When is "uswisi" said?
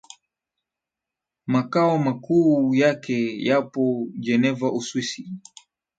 4.71-5.29